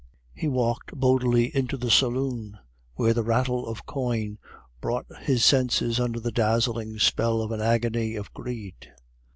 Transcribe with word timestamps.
He 0.33 0.47
walked 0.47 0.95
boldly 0.95 1.55
into 1.55 1.77
the 1.77 1.91
saloon, 1.91 2.57
where 2.95 3.13
the 3.13 3.21
rattle 3.21 3.67
of 3.67 3.85
coin 3.85 4.39
brought 4.81 5.05
his 5.19 5.45
senses 5.45 5.99
under 5.99 6.19
the 6.19 6.31
dazzling 6.31 6.97
spell 6.97 7.39
of 7.39 7.51
an 7.51 7.61
agony 7.61 8.15
of 8.15 8.33
greed. 8.33 8.93